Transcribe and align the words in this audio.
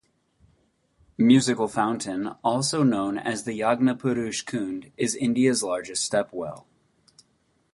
Musical 1.19 1.67
fountain, 1.67 2.25
also 2.43 2.81
Known 2.81 3.19
as 3.19 3.43
the 3.43 3.59
Yagnapurush 3.59 4.43
Kund, 4.47 4.91
is 4.97 5.13
India's 5.13 5.61
largest 5.61 6.03
step 6.03 6.33
well. 6.33 6.65